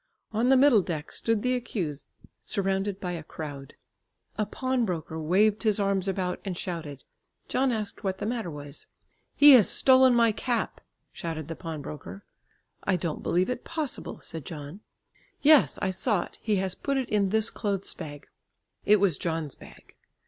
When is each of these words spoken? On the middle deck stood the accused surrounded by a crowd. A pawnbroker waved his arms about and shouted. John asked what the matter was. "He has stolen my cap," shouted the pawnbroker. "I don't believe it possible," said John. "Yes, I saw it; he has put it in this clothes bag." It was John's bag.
On 0.31 0.49
the 0.49 0.57
middle 0.57 0.81
deck 0.81 1.11
stood 1.11 1.43
the 1.43 1.53
accused 1.53 2.05
surrounded 2.43 2.99
by 2.99 3.11
a 3.11 3.21
crowd. 3.21 3.75
A 4.35 4.47
pawnbroker 4.47 5.19
waved 5.19 5.61
his 5.61 5.79
arms 5.79 6.07
about 6.07 6.39
and 6.43 6.57
shouted. 6.57 7.03
John 7.47 7.71
asked 7.71 8.03
what 8.03 8.17
the 8.17 8.25
matter 8.25 8.49
was. 8.49 8.87
"He 9.35 9.51
has 9.51 9.69
stolen 9.69 10.15
my 10.15 10.31
cap," 10.31 10.81
shouted 11.13 11.49
the 11.49 11.55
pawnbroker. 11.55 12.25
"I 12.83 12.95
don't 12.95 13.21
believe 13.21 13.51
it 13.51 13.63
possible," 13.63 14.19
said 14.21 14.43
John. 14.43 14.79
"Yes, 15.43 15.77
I 15.83 15.91
saw 15.91 16.23
it; 16.23 16.39
he 16.41 16.55
has 16.55 16.73
put 16.73 16.97
it 16.97 17.07
in 17.07 17.29
this 17.29 17.51
clothes 17.51 17.93
bag." 17.93 18.27
It 18.83 18.99
was 18.99 19.19
John's 19.19 19.53
bag. 19.53 19.93